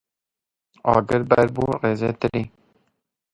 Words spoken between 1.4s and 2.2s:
bû rezê